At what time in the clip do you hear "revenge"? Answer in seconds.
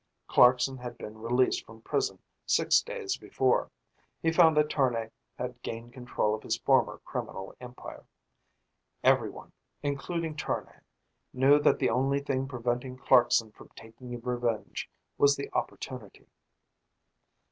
14.21-14.89